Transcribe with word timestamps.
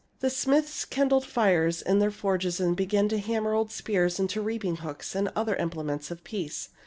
The 0.19 0.31
smiths 0.31 0.83
kindled 0.83 1.27
fires 1.27 1.79
in 1.83 1.99
their 1.99 2.09
forges, 2.09 2.59
and 2.59 2.75
began 2.75 3.07
to 3.09 3.19
hammer 3.19 3.53
old 3.53 3.71
spears 3.71 4.19
into 4.19 4.41
reaping 4.41 4.77
hooks 4.77 5.13
and 5.13 5.29
other 5.35 5.55
implements 5.57 6.09
of 6.09 6.23
peace. 6.23 6.69